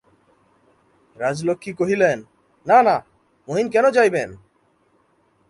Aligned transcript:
রাজলক্ষ্মী 1.17 1.71
কহিলেন, 1.73 2.17
না 2.65 2.77
না, 2.83 2.95
মহিন 3.47 3.67
কেন 3.69 3.85
যাইবেন। 3.89 4.29